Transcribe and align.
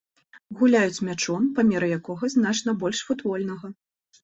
Гуляюць 0.61 1.03
мячом, 1.09 1.45
памеры 1.59 1.91
якога 1.99 2.31
значна 2.37 2.77
больш 2.83 3.05
футбольнага. 3.11 3.75